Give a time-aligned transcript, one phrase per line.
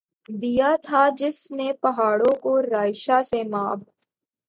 [0.41, 3.79] دیا تھا جس نے پہاڑوں کو رعشۂ سیماب